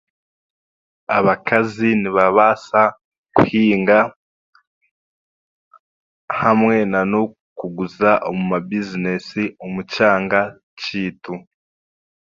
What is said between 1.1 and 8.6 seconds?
Abakazi nibabaasa kuhinga hamwe nan'okuguza omu